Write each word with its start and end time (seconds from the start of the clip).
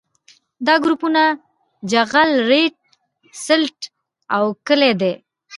دا 0.65 0.75
ګروپونه 0.83 1.23
جغل 1.91 2.31
ریګ 2.49 2.73
سلټ 3.45 3.79
او 4.35 4.45
کلې 4.67 4.91
دي 5.01 5.13